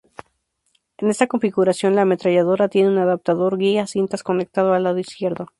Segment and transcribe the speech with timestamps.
[0.97, 5.45] En esta configuración la ametralladora tiene un adaptador guía-cintas conectado al lado izquierdo.